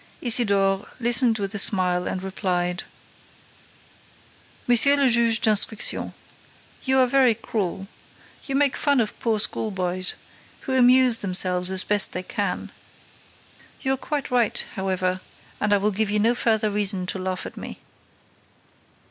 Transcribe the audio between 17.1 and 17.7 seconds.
laugh at